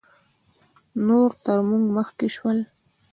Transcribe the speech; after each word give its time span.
نور 1.05 1.29
تر 1.43 1.57
موږ 1.67 1.83
مخکې 1.97 2.27
شول 2.35 2.57